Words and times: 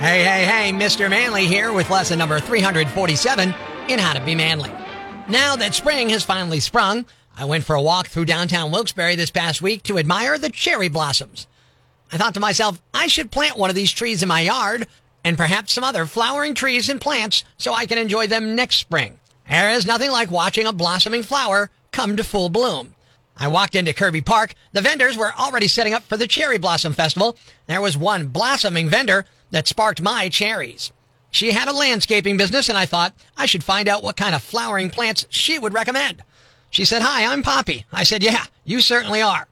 Hey, 0.00 0.24
hey, 0.24 0.46
hey, 0.46 0.72
Mr. 0.72 1.10
Manly 1.10 1.44
here 1.44 1.74
with 1.74 1.90
lesson 1.90 2.18
number 2.18 2.40
347 2.40 3.54
in 3.90 3.98
How 3.98 4.14
to 4.14 4.24
Be 4.24 4.34
Manly. 4.34 4.70
Now 5.28 5.56
that 5.56 5.74
spring 5.74 6.08
has 6.08 6.24
finally 6.24 6.60
sprung, 6.60 7.04
I 7.36 7.44
went 7.44 7.64
for 7.64 7.76
a 7.76 7.82
walk 7.82 8.06
through 8.06 8.24
downtown 8.24 8.70
Wilkes-Barre 8.70 9.14
this 9.16 9.30
past 9.30 9.60
week 9.60 9.82
to 9.82 9.98
admire 9.98 10.38
the 10.38 10.48
cherry 10.48 10.88
blossoms. 10.88 11.46
I 12.10 12.16
thought 12.16 12.32
to 12.32 12.40
myself, 12.40 12.80
I 12.94 13.08
should 13.08 13.30
plant 13.30 13.58
one 13.58 13.68
of 13.68 13.76
these 13.76 13.92
trees 13.92 14.22
in 14.22 14.28
my 14.30 14.40
yard 14.40 14.86
and 15.22 15.36
perhaps 15.36 15.74
some 15.74 15.84
other 15.84 16.06
flowering 16.06 16.54
trees 16.54 16.88
and 16.88 16.98
plants 16.98 17.44
so 17.58 17.74
I 17.74 17.84
can 17.84 17.98
enjoy 17.98 18.26
them 18.26 18.54
next 18.54 18.76
spring. 18.76 19.20
There 19.50 19.72
is 19.72 19.84
nothing 19.84 20.10
like 20.10 20.30
watching 20.30 20.66
a 20.66 20.72
blossoming 20.72 21.24
flower 21.24 21.68
come 21.92 22.16
to 22.16 22.24
full 22.24 22.48
bloom. 22.48 22.94
I 23.36 23.48
walked 23.48 23.74
into 23.74 23.92
Kirby 23.92 24.20
Park. 24.20 24.54
The 24.72 24.82
vendors 24.82 25.16
were 25.16 25.32
already 25.38 25.68
setting 25.68 25.94
up 25.94 26.02
for 26.02 26.16
the 26.16 26.26
Cherry 26.26 26.58
Blossom 26.58 26.92
Festival. 26.92 27.36
There 27.66 27.80
was 27.80 27.96
one 27.96 28.26
blossoming 28.26 28.88
vendor 28.88 29.24
that 29.50 29.66
sparked 29.66 30.02
my 30.02 30.28
cherries. 30.28 30.92
She 31.30 31.52
had 31.52 31.68
a 31.68 31.72
landscaping 31.72 32.36
business, 32.36 32.68
and 32.68 32.76
I 32.76 32.86
thought 32.86 33.14
I 33.36 33.46
should 33.46 33.64
find 33.64 33.88
out 33.88 34.02
what 34.02 34.16
kind 34.16 34.34
of 34.34 34.42
flowering 34.42 34.90
plants 34.90 35.26
she 35.30 35.58
would 35.58 35.72
recommend. 35.74 36.22
She 36.70 36.84
said, 36.84 37.02
Hi, 37.02 37.24
I'm 37.24 37.42
Poppy. 37.42 37.86
I 37.92 38.02
said, 38.02 38.22
Yeah, 38.22 38.44
you 38.64 38.80
certainly 38.80 39.22
are. 39.22 39.46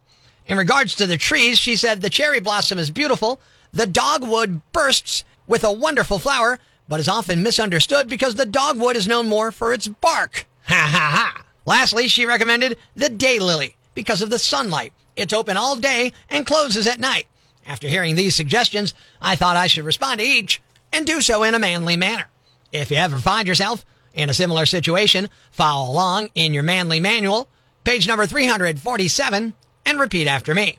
In 0.47 0.59
regards 0.59 0.95
to 0.97 1.06
the 1.06 1.17
trees, 1.17 1.59
she 1.59 1.77
said, 1.77 2.01
The 2.01 2.11
cherry 2.11 2.41
blossom 2.41 2.79
is 2.79 2.91
beautiful. 2.91 3.41
The 3.73 3.87
dogwood 3.87 4.61
bursts 4.73 5.25
with 5.47 5.62
a 5.62 5.73
wonderful 5.73 6.19
flower, 6.19 6.59
but 6.89 7.01
is 7.01 7.09
often 7.09 7.42
misunderstood 7.42 8.09
because 8.09 8.34
the 8.34 8.47
dogwood 8.47 8.97
is 8.97 9.09
known 9.09 9.29
more 9.29 9.53
for 9.53 9.73
its 9.73 9.89
bark. 9.89 10.47
Ha 10.69 10.75
ha 10.75 11.33
ha. 11.34 11.45
Lastly, 11.69 12.09
she 12.09 12.25
recommended 12.25 12.79
the 12.97 13.11
daylily 13.11 13.75
because 13.93 14.23
of 14.23 14.31
the 14.31 14.39
sunlight. 14.39 14.95
It's 15.17 15.35
open 15.35 15.59
all 15.59 15.77
day 15.77 16.15
and 16.31 16.47
closes 16.47 16.87
at 16.87 16.99
night. 16.99 17.27
After 17.67 17.87
hearing 17.87 18.17
these 18.17 18.35
suggestions, 18.35 18.95
I 19.21 19.37
thought 19.37 19.55
I 19.55 19.67
should 19.67 19.85
respond 19.85 20.21
to 20.21 20.27
each 20.27 20.62
and 20.95 21.07
do 21.07 21.21
so 21.21 21.43
in 21.43 21.55
a 21.55 21.59
manly 21.59 21.95
manner. 21.95 22.31
If 22.73 22.91
you 22.91 22.97
ever 22.97 23.19
find 23.19 23.47
yourself 23.47 23.84
in 24.15 24.31
a 24.31 24.34
similar 24.34 24.65
situation, 24.65 25.29
follow 25.51 25.92
along 25.92 26.31
in 26.34 26.55
your 26.55 26.62
manly 26.62 27.01
manual, 27.01 27.51
page 27.85 28.09
number 28.09 28.25
347, 28.25 29.53
and 29.85 30.01
repeat 30.01 30.27
after 30.27 30.55
me. 30.55 30.79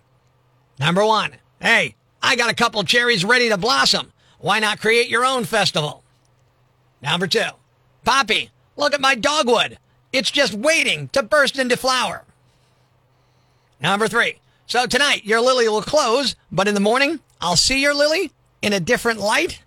Number 0.79 1.05
one, 1.05 1.33
hey, 1.61 1.93
I 2.19 2.35
got 2.35 2.49
a 2.49 2.55
couple 2.55 2.83
cherries 2.83 3.23
ready 3.23 3.49
to 3.49 3.57
blossom. 3.57 4.11
Why 4.39 4.57
not 4.57 4.81
create 4.81 5.07
your 5.07 5.23
own 5.23 5.45
festival? 5.45 6.03
Number 6.99 7.27
two, 7.27 7.45
Poppy, 8.03 8.49
look 8.75 8.95
at 8.95 9.01
my 9.01 9.13
dogwood. 9.13 9.77
It's 10.11 10.31
just 10.31 10.53
waiting 10.53 11.09
to 11.09 11.23
burst 11.23 11.59
into 11.59 11.77
flower. 11.77 12.23
Number 13.81 14.07
three, 14.07 14.35
so 14.65 14.85
tonight 14.85 15.25
your 15.25 15.41
lily 15.41 15.69
will 15.69 15.81
close, 15.81 16.35
but 16.51 16.67
in 16.67 16.73
the 16.73 16.79
morning 16.79 17.19
I'll 17.39 17.55
see 17.55 17.81
your 17.81 17.93
lily 17.93 18.31
in 18.61 18.73
a 18.73 18.79
different 18.79 19.19
light. 19.19 19.61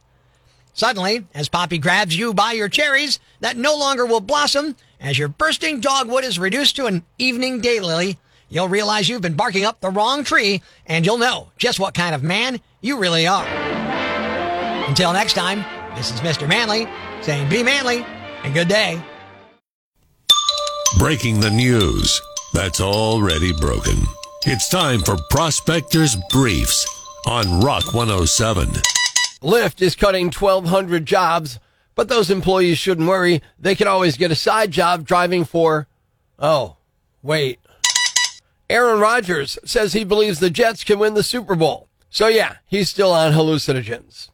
Suddenly, 0.74 1.26
as 1.34 1.48
Poppy 1.48 1.78
grabs 1.78 2.16
you 2.16 2.32
by 2.34 2.52
your 2.52 2.68
cherries 2.68 3.20
that 3.40 3.56
no 3.56 3.76
longer 3.76 4.06
will 4.06 4.20
blossom, 4.20 4.76
as 5.00 5.18
your 5.18 5.28
bursting 5.28 5.80
dogwood 5.80 6.24
is 6.24 6.38
reduced 6.38 6.76
to 6.76 6.86
an 6.86 7.04
evening 7.18 7.60
daylily, 7.60 8.16
you'll 8.48 8.68
realize 8.68 9.08
you've 9.08 9.22
been 9.22 9.34
barking 9.34 9.64
up 9.64 9.80
the 9.80 9.90
wrong 9.90 10.24
tree 10.24 10.62
and 10.86 11.04
you'll 11.04 11.18
know 11.18 11.50
just 11.56 11.80
what 11.80 11.94
kind 11.94 12.14
of 12.14 12.22
man 12.22 12.60
you 12.80 12.98
really 12.98 13.26
are. 13.26 13.46
Until 14.88 15.12
next 15.12 15.34
time, 15.34 15.64
this 15.96 16.10
is 16.10 16.20
Mr. 16.20 16.48
Manly 16.48 16.88
saying 17.22 17.48
be 17.48 17.62
manly 17.62 18.04
and 18.44 18.52
good 18.52 18.68
day. 18.68 19.00
Breaking 20.98 21.40
the 21.40 21.50
news 21.50 22.20
that's 22.52 22.80
already 22.80 23.52
broken. 23.54 23.96
It's 24.44 24.68
time 24.68 25.00
for 25.00 25.16
Prospectors 25.30 26.16
Briefs 26.30 26.86
on 27.26 27.60
Rock 27.60 27.94
107. 27.94 28.68
Lyft 29.42 29.80
is 29.80 29.96
cutting 29.96 30.26
1,200 30.26 31.06
jobs, 31.06 31.58
but 31.94 32.08
those 32.08 32.30
employees 32.30 32.76
shouldn't 32.76 33.08
worry. 33.08 33.40
They 33.58 33.74
can 33.74 33.88
always 33.88 34.18
get 34.18 34.30
a 34.30 34.36
side 34.36 34.70
job 34.70 35.06
driving 35.06 35.44
for. 35.44 35.88
Oh, 36.38 36.76
wait. 37.22 37.58
Aaron 38.68 39.00
Rodgers 39.00 39.58
says 39.64 39.94
he 39.94 40.04
believes 40.04 40.40
the 40.40 40.50
Jets 40.50 40.84
can 40.84 40.98
win 40.98 41.14
the 41.14 41.22
Super 41.22 41.54
Bowl. 41.54 41.88
So, 42.10 42.28
yeah, 42.28 42.56
he's 42.66 42.90
still 42.90 43.12
on 43.12 43.32
hallucinogens. 43.32 44.28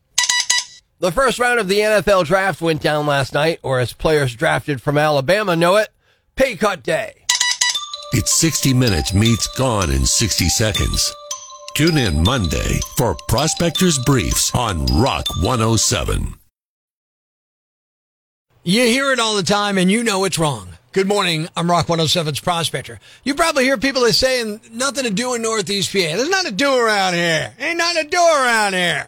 The 0.98 1.12
first 1.12 1.38
round 1.38 1.60
of 1.60 1.68
the 1.68 1.78
NFL 1.78 2.26
draft 2.26 2.60
went 2.60 2.82
down 2.82 3.06
last 3.06 3.32
night, 3.32 3.60
or 3.62 3.78
as 3.78 3.92
players 3.92 4.34
drafted 4.34 4.82
from 4.82 4.98
Alabama 4.98 5.54
know 5.54 5.76
it, 5.76 5.88
pay 6.38 6.54
cut 6.54 6.84
day. 6.84 7.24
It's 8.12 8.32
60 8.36 8.72
Minutes 8.72 9.12
meets 9.12 9.48
Gone 9.58 9.90
in 9.90 10.06
60 10.06 10.48
Seconds. 10.48 11.12
Tune 11.74 11.98
in 11.98 12.22
Monday 12.22 12.80
for 12.96 13.16
Prospectors 13.26 13.98
Briefs 13.98 14.54
on 14.54 14.86
Rock 14.86 15.26
107. 15.42 16.34
You 18.62 18.82
hear 18.84 19.12
it 19.12 19.18
all 19.18 19.34
the 19.36 19.42
time 19.42 19.78
and 19.78 19.90
you 19.90 20.04
know 20.04 20.24
it's 20.24 20.38
wrong. 20.38 20.68
Good 20.92 21.08
morning. 21.08 21.48
I'm 21.56 21.70
Rock 21.70 21.86
107's 21.86 22.40
Prospector. 22.40 22.98
You 23.24 23.34
probably 23.34 23.64
hear 23.64 23.76
people 23.76 24.02
that 24.02 24.12
saying 24.12 24.60
nothing 24.72 25.04
to 25.04 25.10
do 25.10 25.34
in 25.34 25.42
Northeast 25.42 25.92
PA. 25.92 25.98
There's 25.98 26.30
nothing 26.30 26.52
to 26.52 26.56
do 26.56 26.72
around 26.72 27.14
here. 27.14 27.52
Ain't 27.58 27.78
nothing 27.78 28.04
to 28.04 28.08
do 28.08 28.16
around 28.16 28.74
here. 28.74 29.06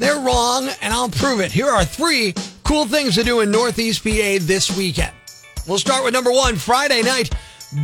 They're 0.00 0.20
wrong 0.20 0.68
and 0.82 0.92
I'll 0.92 1.08
prove 1.08 1.40
it. 1.40 1.52
Here 1.52 1.68
are 1.68 1.84
three 1.84 2.34
cool 2.64 2.86
things 2.86 3.14
to 3.14 3.22
do 3.22 3.40
in 3.40 3.50
Northeast 3.52 4.02
PA 4.02 4.38
this 4.40 4.76
weekend. 4.76 5.12
We'll 5.66 5.78
start 5.78 6.04
with 6.04 6.12
number 6.12 6.30
one, 6.30 6.56
Friday 6.56 7.00
night. 7.02 7.30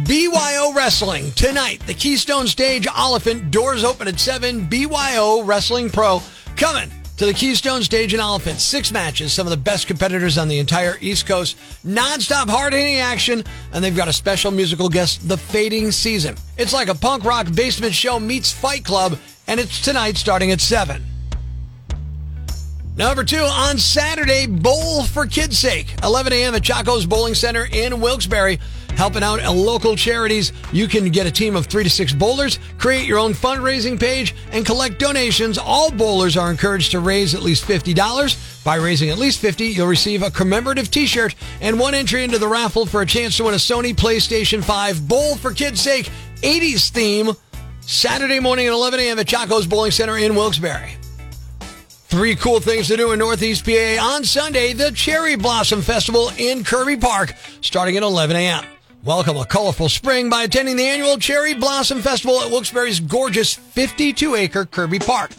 BYO 0.04 0.72
Wrestling 0.74 1.32
tonight. 1.32 1.80
The 1.86 1.94
Keystone 1.94 2.46
Stage 2.46 2.86
Olyphant 2.86 3.50
doors 3.50 3.84
open 3.84 4.06
at 4.06 4.20
7. 4.20 4.66
BYO 4.66 5.42
Wrestling 5.42 5.88
Pro 5.88 6.20
coming 6.56 6.90
to 7.16 7.24
the 7.24 7.32
Keystone 7.32 7.82
Stage 7.82 8.12
in 8.12 8.20
Olyphant. 8.20 8.60
Six 8.60 8.92
matches, 8.92 9.32
some 9.32 9.46
of 9.46 9.50
the 9.50 9.56
best 9.56 9.86
competitors 9.86 10.36
on 10.36 10.46
the 10.46 10.58
entire 10.58 10.98
East 11.00 11.26
Coast. 11.26 11.56
Non-stop 11.82 12.50
hard-hitting 12.50 12.96
action, 12.96 13.42
and 13.72 13.82
they've 13.82 13.96
got 13.96 14.08
a 14.08 14.12
special 14.12 14.50
musical 14.50 14.90
guest, 14.90 15.26
The 15.26 15.38
Fading 15.38 15.90
Season. 15.90 16.36
It's 16.58 16.74
like 16.74 16.88
a 16.88 16.94
punk 16.94 17.24
rock 17.24 17.46
basement 17.54 17.94
show 17.94 18.20
meets 18.20 18.52
Fight 18.52 18.84
Club, 18.84 19.18
and 19.46 19.58
it's 19.58 19.82
tonight 19.82 20.18
starting 20.18 20.50
at 20.50 20.60
7. 20.60 21.09
Number 22.96 23.24
two, 23.24 23.38
on 23.38 23.78
Saturday, 23.78 24.46
Bowl 24.46 25.04
for 25.04 25.24
Kids' 25.26 25.58
Sake, 25.58 25.94
11 26.02 26.32
a.m. 26.32 26.54
at 26.54 26.62
Chacko's 26.62 27.06
Bowling 27.06 27.34
Center 27.34 27.66
in 27.72 28.00
Wilkes-Barre 28.00 28.58
helping 29.00 29.22
out 29.22 29.42
local 29.56 29.96
charities. 29.96 30.52
You 30.72 30.86
can 30.86 31.08
get 31.08 31.26
a 31.26 31.30
team 31.30 31.56
of 31.56 31.64
three 31.64 31.84
to 31.84 31.88
six 31.88 32.12
bowlers, 32.12 32.58
create 32.76 33.06
your 33.06 33.18
own 33.18 33.32
fundraising 33.32 33.98
page, 33.98 34.34
and 34.52 34.66
collect 34.66 34.98
donations. 34.98 35.56
All 35.56 35.90
bowlers 35.90 36.36
are 36.36 36.50
encouraged 36.50 36.90
to 36.90 37.00
raise 37.00 37.34
at 37.34 37.40
least 37.40 37.64
$50. 37.64 38.62
By 38.62 38.76
raising 38.76 39.08
at 39.08 39.16
least 39.16 39.38
50, 39.38 39.68
you'll 39.68 39.86
receive 39.86 40.22
a 40.22 40.30
commemorative 40.30 40.90
t-shirt 40.90 41.34
and 41.62 41.80
one 41.80 41.94
entry 41.94 42.24
into 42.24 42.38
the 42.38 42.48
raffle 42.48 42.84
for 42.84 43.00
a 43.00 43.06
chance 43.06 43.38
to 43.38 43.44
win 43.44 43.54
a 43.54 43.56
Sony 43.56 43.94
PlayStation 43.94 44.62
5 44.62 45.08
Bowl 45.08 45.36
for 45.36 45.52
Kids' 45.54 45.80
Sake 45.80 46.10
80s 46.42 46.90
theme 46.90 47.30
Saturday 47.80 48.38
morning 48.38 48.66
at 48.66 48.74
11 48.74 49.00
a.m. 49.00 49.18
at 49.18 49.26
Chacko's 49.26 49.66
Bowling 49.66 49.92
Center 49.92 50.18
in 50.18 50.34
Wilkes-Barre. 50.34 50.99
Three 52.10 52.34
cool 52.34 52.58
things 52.58 52.88
to 52.88 52.96
do 52.96 53.12
in 53.12 53.20
Northeast 53.20 53.64
PA 53.64 53.96
on 54.00 54.24
Sunday, 54.24 54.72
the 54.72 54.90
Cherry 54.90 55.36
Blossom 55.36 55.80
Festival 55.80 56.32
in 56.38 56.64
Kirby 56.64 56.96
Park, 56.96 57.34
starting 57.60 57.96
at 57.96 58.02
11 58.02 58.34
a.m. 58.34 58.64
Welcome 59.04 59.36
a 59.36 59.46
colorful 59.46 59.88
spring 59.88 60.28
by 60.28 60.42
attending 60.42 60.74
the 60.74 60.86
annual 60.86 61.18
Cherry 61.18 61.54
Blossom 61.54 62.02
Festival 62.02 62.40
at 62.40 62.50
Wilkes-Barre's 62.50 62.98
gorgeous 62.98 63.54
52-acre 63.56 64.64
Kirby 64.66 64.98
Park. 64.98 65.30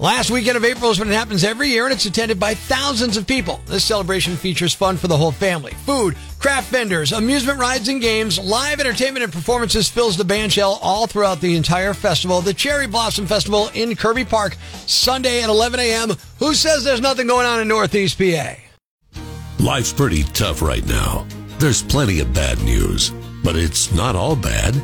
Last 0.00 0.32
weekend 0.32 0.56
of 0.56 0.64
April 0.64 0.90
is 0.90 0.98
when 0.98 1.08
it 1.08 1.14
happens 1.14 1.44
every 1.44 1.68
year, 1.68 1.84
and 1.84 1.92
it's 1.92 2.06
attended 2.06 2.40
by 2.40 2.54
thousands 2.54 3.16
of 3.16 3.24
people. 3.24 3.60
This 3.66 3.84
celebration 3.84 4.34
features 4.34 4.74
fun 4.74 4.96
for 4.96 5.06
the 5.06 5.16
whole 5.16 5.30
family. 5.30 5.74
Food, 5.86 6.16
craft 6.40 6.70
vendors, 6.70 7.12
amusement 7.12 7.60
rides 7.60 7.88
and 7.88 8.00
games, 8.00 8.38
live 8.38 8.80
entertainment 8.80 9.22
and 9.22 9.32
performances 9.32 9.88
fills 9.88 10.16
the 10.16 10.24
bandshell 10.24 10.78
all 10.80 11.06
throughout 11.06 11.40
the 11.40 11.54
entire 11.54 11.94
festival. 11.94 12.40
The 12.40 12.54
Cherry 12.54 12.86
Blossom 12.86 13.26
Festival 13.26 13.70
in 13.74 13.94
Kirby 13.94 14.24
Park, 14.24 14.56
Sunday 14.86 15.42
at 15.42 15.50
11 15.50 15.78
a.m. 15.78 16.12
Who 16.38 16.54
says 16.54 16.82
there's 16.82 17.00
nothing 17.00 17.26
going 17.26 17.46
on 17.46 17.60
in 17.60 17.68
Northeast 17.68 18.18
PA? 18.18 18.56
Life's 19.60 19.92
pretty 19.92 20.24
tough 20.24 20.62
right 20.62 20.84
now. 20.86 21.26
There's 21.58 21.82
plenty 21.82 22.20
of 22.20 22.32
bad 22.32 22.58
news, 22.62 23.10
but 23.44 23.54
it's 23.54 23.92
not 23.92 24.16
all 24.16 24.34
bad. 24.34 24.74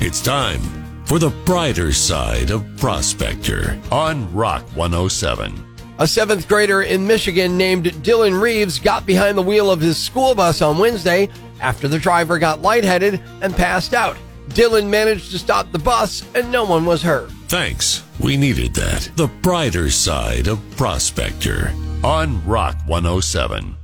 It's 0.00 0.22
time 0.22 0.60
for 1.04 1.18
the 1.18 1.30
brighter 1.44 1.92
side 1.92 2.50
of 2.50 2.64
Prospector 2.76 3.80
on 3.90 4.32
Rock 4.32 4.62
107. 4.76 5.71
A 5.98 6.06
seventh 6.06 6.48
grader 6.48 6.82
in 6.82 7.06
Michigan 7.06 7.58
named 7.58 8.02
Dillon 8.02 8.34
Reeves 8.34 8.78
got 8.78 9.04
behind 9.04 9.36
the 9.36 9.42
wheel 9.42 9.70
of 9.70 9.80
his 9.80 9.98
school 9.98 10.34
bus 10.34 10.62
on 10.62 10.78
Wednesday 10.78 11.28
after 11.60 11.86
the 11.86 11.98
driver 11.98 12.38
got 12.38 12.62
lightheaded 12.62 13.20
and 13.42 13.54
passed 13.54 13.92
out. 13.92 14.16
Dillon 14.48 14.90
managed 14.90 15.30
to 15.30 15.38
stop 15.38 15.70
the 15.70 15.78
bus 15.78 16.24
and 16.34 16.50
no 16.50 16.64
one 16.64 16.86
was 16.86 17.02
hurt. 17.02 17.30
Thanks. 17.46 18.02
We 18.18 18.36
needed 18.36 18.74
that. 18.74 19.10
The 19.16 19.28
brighter 19.28 19.90
side 19.90 20.48
of 20.48 20.58
Prospector 20.76 21.72
on 22.02 22.44
Rock 22.46 22.76
107. 22.86 23.76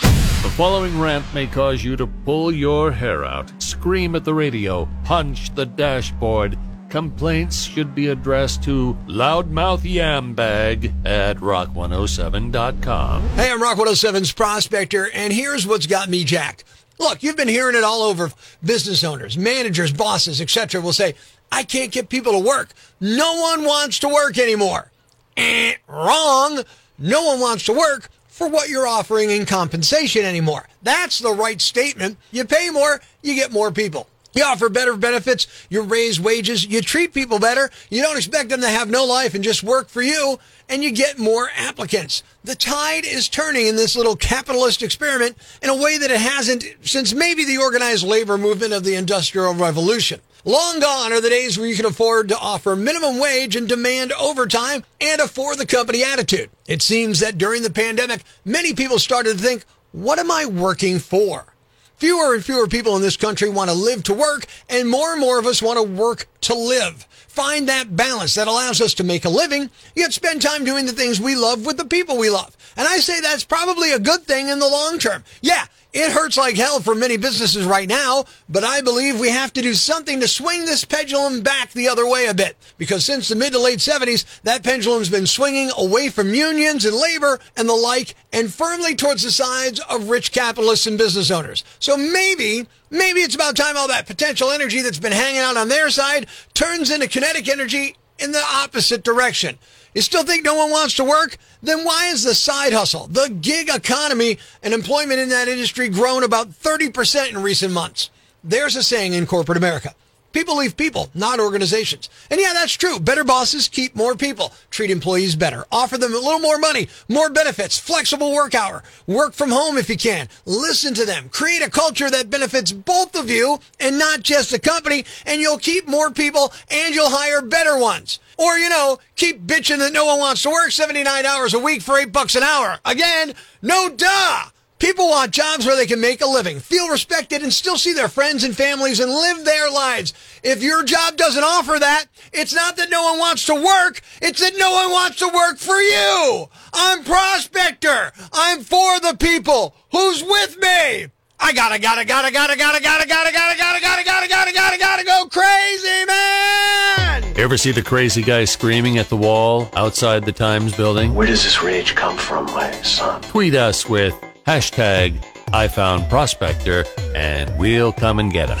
The 0.00 0.52
following 0.52 0.98
rant 1.00 1.24
may 1.34 1.48
cause 1.48 1.82
you 1.82 1.96
to 1.96 2.06
pull 2.06 2.52
your 2.52 2.92
hair 2.92 3.24
out, 3.24 3.50
scream 3.60 4.14
at 4.14 4.24
the 4.24 4.32
radio, 4.32 4.88
punch 5.04 5.54
the 5.54 5.66
dashboard, 5.66 6.56
complaints 6.96 7.62
should 7.62 7.94
be 7.94 8.08
addressed 8.08 8.62
to 8.62 8.96
Loudmouth 9.06 9.80
Yambag 9.82 10.94
at 11.04 11.36
rock107.com. 11.36 13.22
Hey, 13.34 13.50
I'm 13.50 13.60
Rock 13.60 13.76
107's 13.76 14.32
Prospector, 14.32 15.10
and 15.12 15.30
here's 15.30 15.66
what's 15.66 15.86
got 15.86 16.08
me 16.08 16.24
jacked. 16.24 16.64
Look, 16.98 17.22
you've 17.22 17.36
been 17.36 17.48
hearing 17.48 17.76
it 17.76 17.84
all 17.84 18.00
over. 18.00 18.32
Business 18.64 19.04
owners, 19.04 19.36
managers, 19.36 19.92
bosses, 19.92 20.40
etc. 20.40 20.80
will 20.80 20.94
say, 20.94 21.14
I 21.52 21.64
can't 21.64 21.92
get 21.92 22.08
people 22.08 22.32
to 22.32 22.38
work. 22.38 22.70
No 22.98 23.42
one 23.42 23.66
wants 23.66 23.98
to 23.98 24.08
work 24.08 24.38
anymore. 24.38 24.90
Eh, 25.36 25.74
wrong. 25.86 26.62
No 26.98 27.26
one 27.26 27.40
wants 27.40 27.66
to 27.66 27.74
work 27.74 28.08
for 28.26 28.48
what 28.48 28.70
you're 28.70 28.86
offering 28.88 29.28
in 29.28 29.44
compensation 29.44 30.24
anymore. 30.24 30.66
That's 30.82 31.18
the 31.18 31.34
right 31.34 31.60
statement. 31.60 32.16
You 32.32 32.46
pay 32.46 32.70
more, 32.70 33.02
you 33.20 33.34
get 33.34 33.52
more 33.52 33.70
people. 33.70 34.08
You 34.36 34.44
offer 34.44 34.68
better 34.68 34.96
benefits, 34.98 35.46
you 35.70 35.80
raise 35.80 36.20
wages, 36.20 36.66
you 36.66 36.82
treat 36.82 37.14
people 37.14 37.38
better, 37.38 37.70
you 37.88 38.02
don't 38.02 38.18
expect 38.18 38.50
them 38.50 38.60
to 38.60 38.68
have 38.68 38.90
no 38.90 39.06
life 39.06 39.34
and 39.34 39.42
just 39.42 39.62
work 39.62 39.88
for 39.88 40.02
you, 40.02 40.38
and 40.68 40.84
you 40.84 40.92
get 40.92 41.18
more 41.18 41.48
applicants. 41.56 42.22
The 42.44 42.54
tide 42.54 43.06
is 43.06 43.30
turning 43.30 43.66
in 43.66 43.76
this 43.76 43.96
little 43.96 44.14
capitalist 44.14 44.82
experiment 44.82 45.38
in 45.62 45.70
a 45.70 45.76
way 45.76 45.96
that 45.96 46.10
it 46.10 46.20
hasn't 46.20 46.66
since 46.82 47.14
maybe 47.14 47.46
the 47.46 47.56
organized 47.56 48.06
labor 48.06 48.36
movement 48.36 48.74
of 48.74 48.84
the 48.84 48.94
Industrial 48.94 49.54
Revolution. 49.54 50.20
Long 50.44 50.80
gone 50.80 51.14
are 51.14 51.20
the 51.22 51.30
days 51.30 51.56
where 51.56 51.66
you 51.66 51.74
can 51.74 51.86
afford 51.86 52.28
to 52.28 52.38
offer 52.38 52.76
minimum 52.76 53.18
wage 53.18 53.56
and 53.56 53.66
demand 53.66 54.12
overtime 54.12 54.84
and 55.00 55.20
afford 55.20 55.56
the 55.56 55.66
company 55.66 56.04
attitude. 56.04 56.50
It 56.68 56.82
seems 56.82 57.20
that 57.20 57.38
during 57.38 57.62
the 57.62 57.70
pandemic, 57.70 58.22
many 58.44 58.74
people 58.74 58.98
started 58.98 59.38
to 59.38 59.42
think, 59.42 59.64
what 59.92 60.18
am 60.18 60.30
I 60.30 60.44
working 60.44 60.98
for? 60.98 61.55
Fewer 61.96 62.34
and 62.34 62.44
fewer 62.44 62.66
people 62.66 62.94
in 62.96 63.00
this 63.00 63.16
country 63.16 63.48
want 63.48 63.70
to 63.70 63.76
live 63.76 64.02
to 64.02 64.12
work, 64.12 64.44
and 64.68 64.86
more 64.86 65.12
and 65.12 65.20
more 65.20 65.38
of 65.38 65.46
us 65.46 65.62
want 65.62 65.78
to 65.78 65.82
work 65.82 66.26
to 66.42 66.54
live. 66.54 67.06
Find 67.26 67.68
that 67.68 67.96
balance 67.96 68.34
that 68.34 68.48
allows 68.48 68.82
us 68.82 68.92
to 68.94 69.04
make 69.04 69.24
a 69.24 69.30
living, 69.30 69.70
yet 69.94 70.12
spend 70.12 70.42
time 70.42 70.64
doing 70.64 70.84
the 70.84 70.92
things 70.92 71.18
we 71.18 71.36
love 71.36 71.64
with 71.64 71.78
the 71.78 71.86
people 71.86 72.18
we 72.18 72.28
love. 72.28 72.54
And 72.76 72.86
I 72.86 72.98
say 72.98 73.22
that's 73.22 73.44
probably 73.44 73.92
a 73.92 73.98
good 73.98 74.24
thing 74.24 74.50
in 74.50 74.58
the 74.58 74.68
long 74.68 74.98
term. 74.98 75.24
Yeah, 75.40 75.64
it 75.92 76.12
hurts 76.12 76.36
like 76.36 76.56
hell 76.56 76.80
for 76.80 76.94
many 76.94 77.16
businesses 77.16 77.64
right 77.64 77.88
now, 77.88 78.24
but 78.48 78.64
I 78.64 78.80
believe 78.80 79.18
we 79.18 79.30
have 79.30 79.52
to 79.54 79.62
do 79.62 79.72
something 79.74 80.20
to 80.20 80.28
swing 80.28 80.64
this 80.66 80.84
pendulum 80.84 81.40
back 81.40 81.72
the 81.72 81.88
other 81.88 82.06
way 82.06 82.26
a 82.26 82.34
bit. 82.34 82.56
Because 82.76 83.04
since 83.04 83.28
the 83.28 83.36
mid 83.36 83.52
to 83.52 83.58
late 83.58 83.78
70s, 83.78 84.24
that 84.42 84.62
pendulum's 84.62 85.08
been 85.08 85.26
swinging 85.26 85.70
away 85.76 86.10
from 86.10 86.34
unions 86.34 86.84
and 86.84 86.96
labor 86.96 87.38
and 87.56 87.68
the 87.68 87.74
like 87.74 88.14
and 88.32 88.52
firmly 88.52 88.94
towards 88.94 89.22
the 89.22 89.30
sides 89.30 89.80
of 89.80 90.10
rich 90.10 90.32
capitalists 90.32 90.86
and 90.86 90.98
business 90.98 91.30
owners. 91.30 91.64
So 91.78 91.96
maybe, 91.96 92.66
maybe 92.90 93.20
it's 93.20 93.34
about 93.34 93.56
time 93.56 93.76
all 93.76 93.88
that 93.88 94.06
potential 94.06 94.50
energy 94.50 94.82
that's 94.82 94.98
been 94.98 95.12
hanging 95.12 95.40
out 95.40 95.56
on 95.56 95.68
their 95.68 95.88
side 95.90 96.26
turns 96.52 96.90
into 96.90 97.08
kinetic 97.08 97.48
energy 97.48 97.96
in 98.18 98.32
the 98.32 98.44
opposite 98.54 99.02
direction. 99.02 99.58
You 99.96 100.02
still 100.02 100.24
think 100.24 100.44
no 100.44 100.54
one 100.54 100.70
wants 100.70 100.92
to 100.96 101.04
work? 101.04 101.38
Then 101.62 101.82
why 101.82 102.08
is 102.08 102.22
the 102.22 102.34
side 102.34 102.74
hustle, 102.74 103.06
the 103.06 103.30
gig 103.40 103.70
economy, 103.70 104.36
and 104.62 104.74
employment 104.74 105.20
in 105.20 105.30
that 105.30 105.48
industry 105.48 105.88
grown 105.88 106.22
about 106.22 106.50
30% 106.50 107.30
in 107.30 107.42
recent 107.42 107.72
months? 107.72 108.10
There's 108.44 108.76
a 108.76 108.82
saying 108.82 109.14
in 109.14 109.24
corporate 109.24 109.56
America. 109.56 109.94
People 110.36 110.58
leave 110.58 110.76
people, 110.76 111.08
not 111.14 111.40
organizations. 111.40 112.10
And 112.30 112.38
yeah, 112.38 112.52
that's 112.52 112.74
true. 112.74 113.00
Better 113.00 113.24
bosses 113.24 113.68
keep 113.68 113.96
more 113.96 114.14
people, 114.14 114.52
treat 114.68 114.90
employees 114.90 115.34
better, 115.34 115.64
offer 115.72 115.96
them 115.96 116.12
a 116.12 116.18
little 116.18 116.40
more 116.40 116.58
money, 116.58 116.88
more 117.08 117.30
benefits, 117.30 117.78
flexible 117.78 118.34
work 118.34 118.54
hour, 118.54 118.82
work 119.06 119.32
from 119.32 119.48
home 119.48 119.78
if 119.78 119.88
you 119.88 119.96
can, 119.96 120.28
listen 120.44 120.92
to 120.92 121.06
them, 121.06 121.30
create 121.30 121.62
a 121.62 121.70
culture 121.70 122.10
that 122.10 122.28
benefits 122.28 122.70
both 122.70 123.16
of 123.16 123.30
you 123.30 123.58
and 123.80 123.98
not 123.98 124.20
just 124.20 124.50
the 124.50 124.58
company, 124.58 125.06
and 125.24 125.40
you'll 125.40 125.56
keep 125.56 125.88
more 125.88 126.10
people 126.10 126.52
and 126.70 126.94
you'll 126.94 127.08
hire 127.08 127.40
better 127.40 127.78
ones. 127.78 128.18
Or, 128.36 128.58
you 128.58 128.68
know, 128.68 128.98
keep 129.14 129.40
bitching 129.46 129.78
that 129.78 129.94
no 129.94 130.04
one 130.04 130.18
wants 130.18 130.42
to 130.42 130.50
work 130.50 130.70
79 130.70 131.24
hours 131.24 131.54
a 131.54 131.58
week 131.58 131.80
for 131.80 131.96
eight 131.96 132.12
bucks 132.12 132.36
an 132.36 132.42
hour. 132.42 132.78
Again, 132.84 133.32
no 133.62 133.88
duh. 133.88 134.50
People 134.78 135.08
want 135.08 135.32
jobs 135.32 135.64
where 135.64 135.74
they 135.74 135.86
can 135.86 136.02
make 136.02 136.20
a 136.20 136.26
living, 136.26 136.60
feel 136.60 136.90
respected, 136.90 137.42
and 137.42 137.52
still 137.52 137.78
see 137.78 137.94
their 137.94 138.08
friends 138.08 138.44
and 138.44 138.54
families 138.54 139.00
and 139.00 139.10
live 139.10 139.42
their 139.44 139.70
lives. 139.70 140.12
If 140.42 140.62
your 140.62 140.84
job 140.84 141.16
doesn't 141.16 141.42
offer 141.42 141.78
that, 141.78 142.06
it's 142.30 142.54
not 142.54 142.76
that 142.76 142.90
no 142.90 143.02
one 143.04 143.18
wants 143.18 143.46
to 143.46 143.54
work, 143.54 144.02
it's 144.20 144.40
that 144.40 144.52
no 144.58 144.72
one 144.72 144.90
wants 144.90 145.18
to 145.20 145.28
work 145.28 145.56
for 145.56 145.80
you. 145.80 146.50
I'm 146.74 147.04
Prospector. 147.04 148.12
I'm 148.34 148.60
for 148.60 149.00
the 149.00 149.16
people. 149.18 149.74
Who's 149.92 150.22
with 150.22 150.58
me? 150.60 151.06
I 151.40 151.52
gotta, 151.54 151.78
gotta, 151.78 152.04
gotta, 152.04 152.30
gotta, 152.30 152.56
gotta, 152.56 152.80
gotta, 152.80 153.06
gotta, 153.08 153.32
gotta, 153.32 153.56
gotta, 153.56 153.80
gotta, 153.80 154.04
gotta, 154.04 154.28
gotta, 154.28 154.52
gotta, 154.52 154.78
gotta 154.78 155.04
go 155.04 155.26
crazy, 155.30 156.04
man! 156.06 157.24
Ever 157.36 157.56
see 157.56 157.72
the 157.72 157.82
crazy 157.82 158.22
guy 158.22 158.44
screaming 158.44 158.98
at 158.98 159.08
the 159.08 159.16
wall 159.16 159.70
outside 159.74 160.24
the 160.24 160.32
Times 160.32 160.76
building? 160.76 161.14
Where 161.14 161.26
does 161.26 161.44
this 161.44 161.62
rage 161.62 161.94
come 161.94 162.16
from, 162.16 162.46
my 162.46 162.70
son? 162.82 163.22
Tweet 163.22 163.54
us 163.54 163.86
with 163.86 164.14
hashtag 164.46 165.24
I 165.52 165.68
found 165.68 166.04
Prospector 166.04 166.84
and 167.14 167.58
we'll 167.58 167.92
come 167.92 168.18
and 168.18 168.32
get 168.32 168.48
him. 168.48 168.58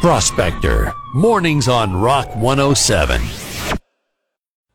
Prospector, 0.00 0.92
mornings 1.14 1.68
on 1.68 1.94
Rock 2.00 2.34
107. 2.36 3.20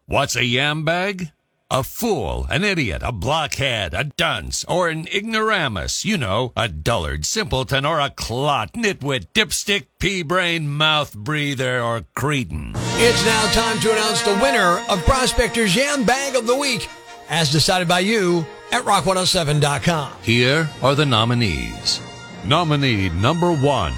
What's 0.05 0.35
a 0.35 0.45
yam 0.45 0.85
bag? 0.85 1.31
A 1.71 1.81
fool, 1.81 2.45
an 2.51 2.63
idiot, 2.63 3.01
a 3.03 3.11
blockhead, 3.11 3.95
a 3.95 4.03
dunce, 4.03 4.63
or 4.65 4.87
an 4.87 5.07
ignoramus. 5.07 6.05
You 6.05 6.15
know, 6.15 6.53
a 6.55 6.67
dullard, 6.69 7.25
simpleton, 7.25 7.85
or 7.85 7.99
a 7.99 8.11
clot, 8.11 8.73
nitwit, 8.73 9.29
dipstick, 9.33 9.87
pea-brain, 9.97 10.67
mouth 10.67 11.15
breather, 11.15 11.81
or 11.81 12.05
cretin. 12.15 12.73
It's 12.75 13.25
now 13.25 13.51
time 13.51 13.79
to 13.79 13.91
announce 13.91 14.21
the 14.21 14.37
winner 14.43 14.85
of 14.89 15.03
Prospector's 15.05 15.75
Yam 15.75 16.03
Bag 16.03 16.35
of 16.35 16.45
the 16.45 16.55
Week, 16.55 16.87
as 17.29 17.51
decided 17.51 17.87
by 17.87 18.01
you 18.01 18.45
at 18.71 18.83
rock107.com. 18.83 20.13
Here 20.21 20.69
are 20.81 20.95
the 20.95 21.05
nominees. 21.05 22.01
Nominee 22.45 23.09
number 23.09 23.51
one. 23.51 23.93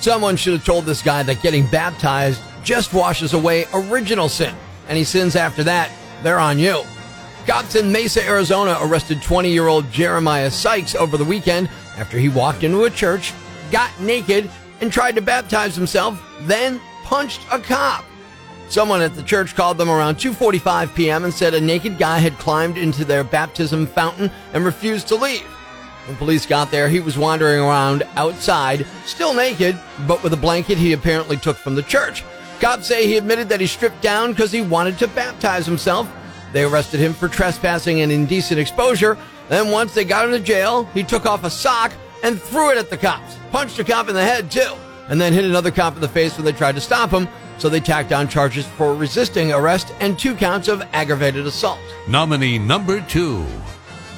Someone 0.00 0.36
should 0.36 0.54
have 0.54 0.64
told 0.64 0.84
this 0.84 1.02
guy 1.02 1.22
that 1.22 1.42
getting 1.42 1.66
baptized 1.66 2.40
just 2.64 2.94
washes 2.94 3.34
away 3.34 3.66
original 3.74 4.28
sin. 4.28 4.54
Any 4.88 5.04
sins 5.04 5.36
after 5.36 5.62
that, 5.64 5.90
they're 6.22 6.38
on 6.38 6.58
you. 6.58 6.82
Cops 7.46 7.74
in 7.74 7.90
Mesa, 7.90 8.24
Arizona 8.24 8.78
arrested 8.80 9.20
20 9.20 9.50
year 9.50 9.66
old 9.66 9.90
Jeremiah 9.90 10.50
Sykes 10.50 10.94
over 10.94 11.16
the 11.16 11.24
weekend 11.24 11.68
after 11.96 12.18
he 12.18 12.28
walked 12.28 12.62
into 12.62 12.84
a 12.84 12.90
church, 12.90 13.32
got 13.70 13.90
naked, 14.00 14.50
and 14.80 14.92
tried 14.92 15.16
to 15.16 15.22
baptize 15.22 15.76
himself, 15.76 16.20
then 16.42 16.80
punched 17.04 17.40
a 17.50 17.58
cop. 17.58 18.04
Someone 18.72 19.02
at 19.02 19.14
the 19.14 19.22
church 19.22 19.54
called 19.54 19.76
them 19.76 19.90
around 19.90 20.16
2:45 20.16 20.94
p.m. 20.94 21.24
and 21.24 21.34
said 21.34 21.52
a 21.52 21.60
naked 21.60 21.98
guy 21.98 22.16
had 22.16 22.38
climbed 22.38 22.78
into 22.78 23.04
their 23.04 23.22
baptism 23.22 23.86
fountain 23.86 24.30
and 24.54 24.64
refused 24.64 25.08
to 25.08 25.14
leave. 25.14 25.42
When 26.06 26.16
police 26.16 26.46
got 26.46 26.70
there, 26.70 26.88
he 26.88 26.98
was 26.98 27.18
wandering 27.18 27.60
around 27.60 28.02
outside, 28.16 28.86
still 29.04 29.34
naked, 29.34 29.78
but 30.08 30.22
with 30.22 30.32
a 30.32 30.38
blanket 30.38 30.78
he 30.78 30.94
apparently 30.94 31.36
took 31.36 31.58
from 31.58 31.74
the 31.74 31.82
church. 31.82 32.24
Cops 32.60 32.86
say 32.86 33.06
he 33.06 33.18
admitted 33.18 33.50
that 33.50 33.60
he 33.60 33.66
stripped 33.66 34.00
down 34.00 34.30
because 34.30 34.50
he 34.50 34.62
wanted 34.62 34.96
to 35.00 35.08
baptize 35.08 35.66
himself. 35.66 36.10
They 36.54 36.64
arrested 36.64 36.98
him 36.98 37.12
for 37.12 37.28
trespassing 37.28 38.00
and 38.00 38.10
indecent 38.10 38.58
exposure. 38.58 39.18
Then 39.50 39.70
once 39.70 39.92
they 39.92 40.06
got 40.06 40.24
him 40.24 40.30
to 40.30 40.40
jail, 40.40 40.84
he 40.94 41.02
took 41.02 41.26
off 41.26 41.44
a 41.44 41.50
sock 41.50 41.92
and 42.24 42.40
threw 42.40 42.70
it 42.70 42.78
at 42.78 42.88
the 42.88 42.96
cops. 42.96 43.36
Punched 43.50 43.78
a 43.80 43.84
cop 43.84 44.08
in 44.08 44.14
the 44.14 44.24
head 44.24 44.50
too, 44.50 44.72
and 45.10 45.20
then 45.20 45.34
hit 45.34 45.44
another 45.44 45.70
cop 45.70 45.94
in 45.94 46.00
the 46.00 46.08
face 46.08 46.38
when 46.38 46.46
they 46.46 46.52
tried 46.52 46.76
to 46.76 46.80
stop 46.80 47.10
him. 47.10 47.28
So 47.62 47.68
they 47.68 47.78
tacked 47.78 48.10
on 48.10 48.26
charges 48.26 48.66
for 48.66 48.92
resisting 48.92 49.52
arrest 49.52 49.94
and 50.00 50.18
two 50.18 50.34
counts 50.34 50.66
of 50.66 50.82
aggravated 50.92 51.46
assault. 51.46 51.78
Nominee 52.08 52.58
number 52.58 53.00
two. 53.02 53.46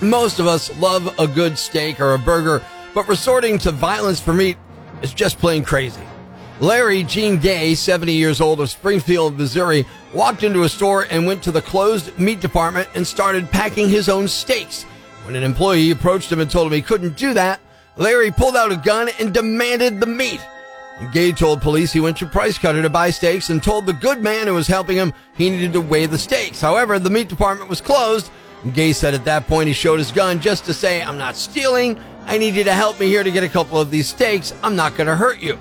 Most 0.01 0.39
of 0.39 0.47
us 0.47 0.75
love 0.79 1.15
a 1.19 1.27
good 1.27 1.59
steak 1.59 2.01
or 2.01 2.15
a 2.15 2.19
burger, 2.19 2.65
but 2.95 3.07
resorting 3.07 3.59
to 3.59 3.71
violence 3.71 4.19
for 4.19 4.33
meat 4.33 4.57
is 5.03 5.13
just 5.13 5.39
plain 5.39 5.63
crazy. 5.63 6.01
Larry 6.59 7.03
Jean 7.03 7.37
Gay, 7.37 7.75
70 7.75 8.15
years 8.15 8.41
old 8.41 8.63
of 8.63 8.71
Springfield, 8.71 9.37
Missouri, 9.37 9.85
walked 10.15 10.43
into 10.43 10.63
a 10.63 10.69
store 10.71 11.07
and 11.11 11.27
went 11.27 11.43
to 11.43 11.53
the 11.53 11.61
closed 11.61 12.19
meat 12.19 12.41
department 12.41 12.89
and 12.95 13.07
started 13.07 13.51
packing 13.51 13.91
his 13.91 14.09
own 14.09 14.27
steaks. 14.27 14.85
When 15.25 15.37
an 15.37 15.43
employee 15.43 15.91
approached 15.91 16.33
him 16.33 16.41
and 16.41 16.51
told 16.51 16.69
him 16.69 16.73
he 16.73 16.81
couldn't 16.81 17.19
do 17.19 17.35
that, 17.35 17.61
Larry 17.99 18.31
pulled 18.31 18.57
out 18.57 18.73
a 18.73 18.77
gun 18.77 19.11
and 19.21 19.35
demanded 19.35 20.01
the 20.01 20.07
meat. 20.07 20.41
Gay 21.13 21.33
told 21.33 21.61
police 21.61 21.93
he 21.93 22.01
went 22.01 22.17
to 22.19 22.27
Price 22.27 22.57
Cutter 22.57 22.83
to 22.83 22.91
buy 22.91 23.11
steaks 23.11 23.51
and 23.51 23.63
told 23.63 23.85
the 23.85 23.93
good 23.93 24.23
man 24.23 24.47
who 24.47 24.55
was 24.55 24.69
helping 24.69 24.97
him 24.97 25.13
he 25.37 25.51
needed 25.51 25.73
to 25.73 25.81
weigh 25.81 26.07
the 26.07 26.19
steaks. 26.19 26.61
However, 26.61 26.99
the 26.99 27.11
meat 27.11 27.29
department 27.29 27.69
was 27.69 27.81
closed. 27.81 28.31
Gay 28.73 28.93
said 28.93 29.13
at 29.13 29.25
that 29.25 29.47
point 29.47 29.67
he 29.67 29.75
showed 29.75 29.99
his 29.99 30.13
gun 30.13 30.41
just 30.41 30.65
to 30.67 30.75
say, 30.75 31.03
I'm 31.03 31.19
not 31.19 31.37
stealing. 31.37 32.01
I 32.27 32.39
need 32.39 32.55
you 32.55 32.65
to 32.65 32.73
help 32.73 32.99
me 32.99 33.07
here 33.07 33.23
to 33.23 33.31
get 33.31 33.45
a 33.45 33.49
couple 33.49 33.79
of 33.79 33.91
these 33.91 34.09
steaks. 34.09 34.55
I'm 34.63 34.77
not 34.77 34.97
going 34.97 35.09
to 35.09 35.17
hurt 35.17 35.41
you. 35.41 35.59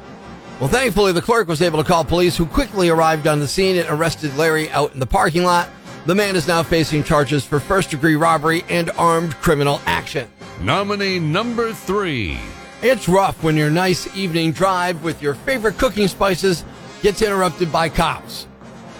Well, 0.60 0.70
thankfully, 0.70 1.12
the 1.12 1.22
clerk 1.22 1.48
was 1.48 1.62
able 1.62 1.82
to 1.84 1.88
call 1.88 2.06
police, 2.06 2.38
who 2.38 2.46
quickly 2.46 2.88
arrived 2.88 3.28
on 3.28 3.40
the 3.40 3.48
scene 3.48 3.76
and 3.76 3.90
arrested 3.90 4.38
Larry 4.38 4.70
out 4.70 4.94
in 4.94 5.00
the 5.00 5.06
parking 5.06 5.44
lot. 5.44 5.68
The 6.06 6.16
man 6.16 6.36
is 6.36 6.48
now 6.48 6.64
facing 6.64 7.04
charges 7.04 7.44
for 7.44 7.60
first 7.60 7.90
degree 7.90 8.16
robbery 8.16 8.64
and 8.70 8.90
armed 8.92 9.34
criminal 9.36 9.82
action. 9.86 10.30
Nominee 10.62 11.20
number 11.20 11.74
three. 11.74 12.40
It's 12.84 13.08
rough 13.08 13.42
when 13.42 13.56
your 13.56 13.70
nice 13.70 14.14
evening 14.14 14.52
drive 14.52 15.06
with 15.06 15.22
your 15.22 15.36
favorite 15.36 15.78
cooking 15.78 16.10
spices 16.10 16.66
gets 17.02 17.22
interrupted 17.22 17.72
by 17.72 17.88
cops. 17.88 18.46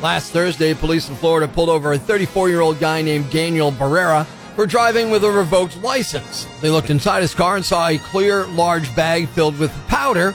Last 0.02 0.32
Thursday, 0.32 0.74
police 0.74 1.10
in 1.10 1.16
Florida 1.16 1.52
pulled 1.52 1.68
over 1.68 1.92
a 1.92 2.00
34 2.00 2.48
year 2.48 2.62
old 2.62 2.80
guy 2.80 3.02
named 3.02 3.30
Daniel 3.30 3.74
Barrera 3.74 4.26
for 4.56 4.66
driving 4.66 5.10
with 5.10 5.26
a 5.26 5.30
revoked 5.30 5.84
license. 5.84 6.48
They 6.62 6.70
looked 6.70 6.92
inside 6.92 7.24
his 7.24 7.36
car 7.36 7.58
and 7.58 7.66
saw 7.66 7.90
a 7.90 7.98
clear, 7.98 8.46
large 8.48 8.96
bag 8.96 9.28
filled 9.28 9.60
with 9.60 9.70
powder. 9.90 10.34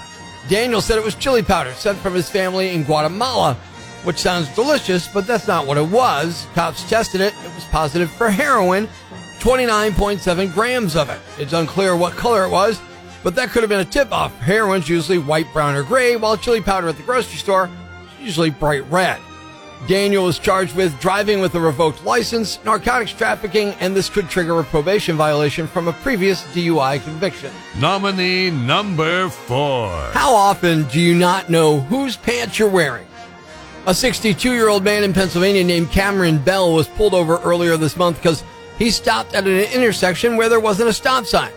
Daniel 0.50 0.82
said 0.82 0.98
it 0.98 1.04
was 1.04 1.14
chili 1.14 1.42
powder 1.42 1.72
sent 1.72 1.96
from 1.96 2.12
his 2.12 2.28
family 2.28 2.74
in 2.74 2.84
Guatemala, 2.84 3.54
which 4.04 4.18
sounds 4.18 4.54
delicious, 4.54 5.08
but 5.08 5.26
that's 5.26 5.48
not 5.48 5.66
what 5.66 5.78
it 5.78 5.88
was. 5.88 6.46
Cops 6.52 6.86
tested 6.86 7.22
it. 7.22 7.32
It 7.42 7.54
was 7.54 7.64
positive 7.70 8.10
for 8.10 8.28
heroin, 8.28 8.86
29.7 9.38 10.52
grams 10.52 10.96
of 10.96 11.08
it. 11.08 11.20
It's 11.38 11.54
unclear 11.54 11.96
what 11.96 12.12
color 12.12 12.44
it 12.44 12.50
was, 12.50 12.78
but 13.22 13.34
that 13.34 13.50
could 13.50 13.62
have 13.62 13.70
been 13.70 13.80
a 13.80 13.84
tip 13.84 14.12
off. 14.12 14.38
Heroin's 14.40 14.88
usually 14.88 15.18
white, 15.18 15.52
brown, 15.52 15.74
or 15.74 15.82
gray, 15.82 16.16
while 16.16 16.36
chili 16.36 16.60
powder 16.60 16.88
at 16.88 16.96
the 16.96 17.02
grocery 17.02 17.38
store 17.38 17.68
is 18.18 18.26
usually 18.26 18.50
bright 18.50 18.88
red. 18.90 19.20
Daniel 19.86 20.24
was 20.24 20.38
charged 20.38 20.74
with 20.74 20.98
driving 21.00 21.40
with 21.40 21.54
a 21.54 21.60
revoked 21.60 22.04
license, 22.04 22.58
narcotics 22.64 23.12
trafficking, 23.12 23.68
and 23.80 23.94
this 23.94 24.10
could 24.10 24.28
trigger 24.28 24.58
a 24.58 24.64
probation 24.64 25.16
violation 25.16 25.68
from 25.68 25.86
a 25.86 25.92
previous 25.92 26.42
DUI 26.46 27.02
conviction. 27.04 27.52
Nominee 27.78 28.50
number 28.50 29.28
four. 29.28 29.88
How 30.12 30.34
often 30.34 30.82
do 30.88 31.00
you 31.00 31.14
not 31.14 31.48
know 31.48 31.80
whose 31.80 32.16
pants 32.16 32.58
you're 32.58 32.68
wearing? 32.68 33.06
A 33.86 33.94
62 33.94 34.52
year 34.52 34.68
old 34.68 34.82
man 34.82 35.04
in 35.04 35.12
Pennsylvania 35.12 35.62
named 35.64 35.90
Cameron 35.90 36.38
Bell 36.38 36.74
was 36.74 36.88
pulled 36.88 37.14
over 37.14 37.38
earlier 37.38 37.76
this 37.76 37.96
month 37.96 38.16
because 38.16 38.42
he 38.78 38.90
stopped 38.90 39.34
at 39.34 39.46
an 39.46 39.72
intersection 39.72 40.36
where 40.36 40.48
there 40.48 40.60
wasn't 40.60 40.88
a 40.88 40.92
stop 40.92 41.24
sign. 41.24 41.52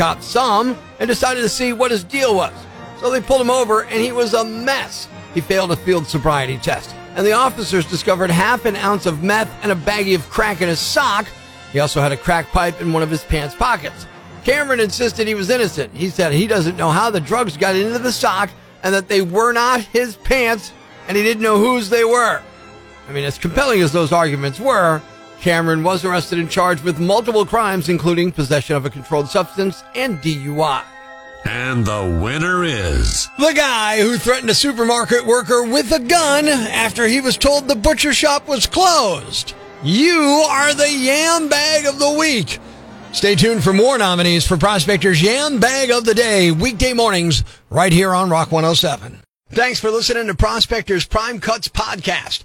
Cops 0.00 0.24
some 0.24 0.78
and 0.98 1.08
decided 1.08 1.42
to 1.42 1.48
see 1.50 1.74
what 1.74 1.90
his 1.90 2.04
deal 2.04 2.34
was. 2.34 2.54
So 3.00 3.10
they 3.10 3.20
pulled 3.20 3.42
him 3.42 3.50
over 3.50 3.84
and 3.84 4.00
he 4.00 4.12
was 4.12 4.32
a 4.32 4.42
mess. 4.42 5.06
He 5.34 5.42
failed 5.42 5.72
a 5.72 5.76
field 5.76 6.06
sobriety 6.06 6.56
test 6.56 6.96
and 7.16 7.26
the 7.26 7.32
officers 7.32 7.84
discovered 7.84 8.30
half 8.30 8.64
an 8.64 8.76
ounce 8.76 9.04
of 9.04 9.22
meth 9.22 9.54
and 9.62 9.70
a 9.70 9.74
baggie 9.74 10.14
of 10.14 10.26
crack 10.30 10.62
in 10.62 10.68
his 10.68 10.80
sock. 10.80 11.26
He 11.70 11.80
also 11.80 12.00
had 12.00 12.12
a 12.12 12.16
crack 12.16 12.46
pipe 12.46 12.80
in 12.80 12.94
one 12.94 13.02
of 13.02 13.10
his 13.10 13.22
pants 13.24 13.54
pockets. 13.54 14.06
Cameron 14.42 14.80
insisted 14.80 15.28
he 15.28 15.34
was 15.34 15.50
innocent. 15.50 15.92
He 15.92 16.08
said 16.08 16.32
he 16.32 16.46
doesn't 16.46 16.78
know 16.78 16.88
how 16.88 17.10
the 17.10 17.20
drugs 17.20 17.58
got 17.58 17.76
into 17.76 17.98
the 17.98 18.10
sock 18.10 18.48
and 18.82 18.94
that 18.94 19.06
they 19.06 19.20
were 19.20 19.52
not 19.52 19.82
his 19.82 20.16
pants 20.16 20.72
and 21.08 21.16
he 21.18 21.22
didn't 21.22 21.42
know 21.42 21.58
whose 21.58 21.90
they 21.90 22.04
were. 22.04 22.40
I 23.06 23.12
mean, 23.12 23.24
as 23.24 23.36
compelling 23.36 23.82
as 23.82 23.92
those 23.92 24.12
arguments 24.12 24.58
were, 24.58 25.02
Cameron 25.40 25.82
was 25.82 26.04
arrested 26.04 26.38
and 26.38 26.50
charged 26.50 26.84
with 26.84 27.00
multiple 27.00 27.46
crimes, 27.46 27.88
including 27.88 28.30
possession 28.30 28.76
of 28.76 28.84
a 28.84 28.90
controlled 28.90 29.28
substance 29.28 29.82
and 29.94 30.18
DUI. 30.18 30.82
And 31.46 31.86
the 31.86 32.20
winner 32.22 32.62
is. 32.62 33.28
The 33.38 33.54
guy 33.54 34.02
who 34.02 34.18
threatened 34.18 34.50
a 34.50 34.54
supermarket 34.54 35.24
worker 35.24 35.62
with 35.62 35.90
a 35.92 35.98
gun 35.98 36.46
after 36.46 37.06
he 37.06 37.22
was 37.22 37.38
told 37.38 37.66
the 37.66 37.74
butcher 37.74 38.12
shop 38.12 38.46
was 38.46 38.66
closed. 38.66 39.54
You 39.82 40.44
are 40.50 40.74
the 40.74 40.92
Yam 40.92 41.48
Bag 41.48 41.86
of 41.86 41.98
the 41.98 42.10
Week. 42.10 42.58
Stay 43.12 43.34
tuned 43.34 43.64
for 43.64 43.72
more 43.72 43.96
nominees 43.96 44.46
for 44.46 44.58
Prospector's 44.58 45.22
Yam 45.22 45.58
Bag 45.58 45.90
of 45.90 46.04
the 46.04 46.14
Day, 46.14 46.50
weekday 46.50 46.92
mornings, 46.92 47.42
right 47.70 47.92
here 47.92 48.14
on 48.14 48.28
Rock 48.28 48.52
107. 48.52 49.20
Thanks 49.48 49.80
for 49.80 49.90
listening 49.90 50.26
to 50.26 50.34
Prospector's 50.34 51.06
Prime 51.06 51.40
Cuts 51.40 51.68
podcast. 51.68 52.44